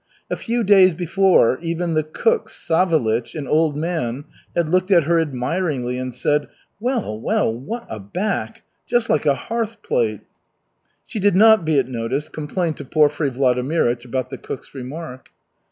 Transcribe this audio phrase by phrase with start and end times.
[0.31, 5.19] A few days before even the cook Savelich, an old man, had looked at her
[5.19, 6.47] admiringly and said:
[6.79, 8.63] "Well, well, what a back!
[8.87, 10.21] Just like a hearth plate!"
[11.05, 15.29] She did not, be it noticed, complain to Porfiry Vladimirych about the cook's remark.